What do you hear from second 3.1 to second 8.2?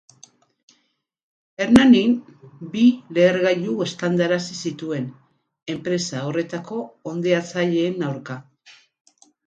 lehergailu eztandarazi zituen enpresa horretako hondeatzaileen